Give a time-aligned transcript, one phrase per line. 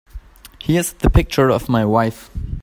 [0.59, 2.31] Here's the picture of my wife.